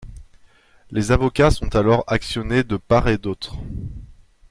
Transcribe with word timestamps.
Les 0.89 1.11
avocats 1.11 1.51
sont 1.51 1.75
alors 1.75 2.03
actionnés 2.07 2.63
de 2.63 2.75
part 2.75 3.07
et 3.07 3.19
d'autre. 3.19 3.57